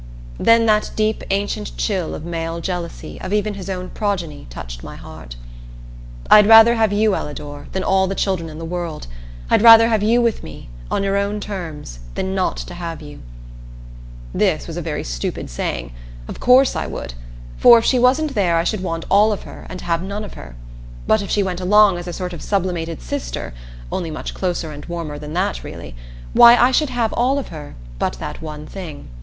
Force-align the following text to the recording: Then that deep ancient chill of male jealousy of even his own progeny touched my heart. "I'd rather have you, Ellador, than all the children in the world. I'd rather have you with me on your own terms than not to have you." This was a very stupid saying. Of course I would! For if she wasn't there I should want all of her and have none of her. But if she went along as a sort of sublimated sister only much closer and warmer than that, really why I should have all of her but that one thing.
Then 0.39 0.65
that 0.65 0.89
deep 0.95 1.23
ancient 1.29 1.77
chill 1.77 2.15
of 2.15 2.25
male 2.25 2.59
jealousy 2.59 3.21
of 3.21 3.31
even 3.31 3.53
his 3.53 3.69
own 3.69 3.91
progeny 3.91 4.47
touched 4.49 4.83
my 4.83 4.95
heart. 4.95 5.35
"I'd 6.27 6.47
rather 6.47 6.73
have 6.73 6.91
you, 6.91 7.15
Ellador, 7.15 7.67
than 7.71 7.83
all 7.83 8.07
the 8.07 8.15
children 8.15 8.49
in 8.49 8.57
the 8.57 8.65
world. 8.65 9.05
I'd 9.51 9.61
rather 9.61 9.89
have 9.89 10.01
you 10.01 10.19
with 10.19 10.41
me 10.43 10.69
on 10.89 11.03
your 11.03 11.17
own 11.17 11.39
terms 11.39 11.99
than 12.15 12.33
not 12.33 12.57
to 12.57 12.73
have 12.73 12.99
you." 13.03 13.19
This 14.33 14.65
was 14.65 14.75
a 14.75 14.81
very 14.81 15.03
stupid 15.03 15.51
saying. 15.51 15.91
Of 16.27 16.39
course 16.39 16.75
I 16.75 16.87
would! 16.87 17.13
For 17.59 17.77
if 17.77 17.85
she 17.85 17.99
wasn't 17.99 18.33
there 18.33 18.57
I 18.57 18.63
should 18.63 18.81
want 18.81 19.05
all 19.07 19.31
of 19.31 19.43
her 19.43 19.67
and 19.69 19.81
have 19.81 20.01
none 20.01 20.23
of 20.23 20.33
her. 20.33 20.55
But 21.05 21.21
if 21.21 21.29
she 21.29 21.43
went 21.43 21.61
along 21.61 21.99
as 21.99 22.07
a 22.07 22.13
sort 22.13 22.33
of 22.33 22.41
sublimated 22.41 23.03
sister 23.03 23.53
only 23.91 24.09
much 24.09 24.33
closer 24.33 24.71
and 24.71 24.83
warmer 24.87 25.19
than 25.19 25.33
that, 25.33 25.63
really 25.63 25.95
why 26.33 26.55
I 26.55 26.71
should 26.71 26.89
have 26.89 27.13
all 27.13 27.37
of 27.37 27.49
her 27.49 27.75
but 27.99 28.13
that 28.13 28.41
one 28.41 28.65
thing. 28.65 29.07